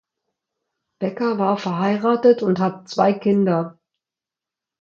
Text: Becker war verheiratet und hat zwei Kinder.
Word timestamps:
Becker 0.97 1.37
war 1.37 1.57
verheiratet 1.57 2.41
und 2.41 2.57
hat 2.57 2.89
zwei 2.89 3.13
Kinder. 3.13 3.77